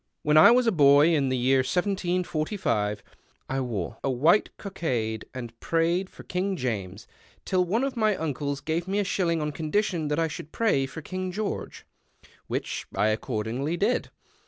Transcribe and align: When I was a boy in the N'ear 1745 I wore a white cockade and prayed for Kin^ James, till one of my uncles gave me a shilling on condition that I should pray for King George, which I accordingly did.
When 0.23 0.35
I 0.35 0.49
was 0.49 0.65
a 0.65 0.71
boy 0.71 1.13
in 1.13 1.29
the 1.29 1.37
N'ear 1.37 1.59
1745 1.59 3.03
I 3.47 3.61
wore 3.61 3.97
a 4.03 4.09
white 4.09 4.49
cockade 4.57 5.25
and 5.31 5.59
prayed 5.59 6.09
for 6.09 6.23
Kin^ 6.23 6.55
James, 6.57 7.05
till 7.45 7.63
one 7.65 7.83
of 7.83 7.95
my 7.95 8.15
uncles 8.17 8.61
gave 8.61 8.87
me 8.87 8.97
a 8.97 9.03
shilling 9.03 9.43
on 9.43 9.51
condition 9.51 10.07
that 10.07 10.17
I 10.17 10.27
should 10.27 10.51
pray 10.51 10.87
for 10.87 11.03
King 11.03 11.31
George, 11.31 11.85
which 12.47 12.87
I 12.95 13.09
accordingly 13.09 13.77
did. 13.77 14.09